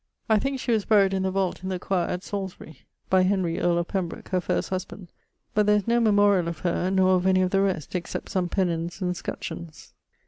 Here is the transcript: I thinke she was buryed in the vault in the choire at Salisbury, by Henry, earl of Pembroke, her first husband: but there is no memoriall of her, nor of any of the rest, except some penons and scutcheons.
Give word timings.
I 0.27 0.39
thinke 0.39 0.59
she 0.59 0.71
was 0.71 0.83
buryed 0.83 1.13
in 1.13 1.21
the 1.21 1.29
vault 1.29 1.61
in 1.61 1.69
the 1.69 1.77
choire 1.77 2.07
at 2.09 2.23
Salisbury, 2.23 2.79
by 3.11 3.21
Henry, 3.21 3.59
earl 3.59 3.77
of 3.77 3.87
Pembroke, 3.89 4.29
her 4.29 4.41
first 4.41 4.71
husband: 4.71 5.11
but 5.53 5.67
there 5.67 5.75
is 5.75 5.87
no 5.87 5.99
memoriall 5.99 6.47
of 6.47 6.57
her, 6.61 6.89
nor 6.89 7.15
of 7.17 7.27
any 7.27 7.43
of 7.43 7.51
the 7.51 7.61
rest, 7.61 7.93
except 7.93 8.29
some 8.29 8.49
penons 8.49 8.99
and 8.99 9.15
scutcheons. 9.15 9.93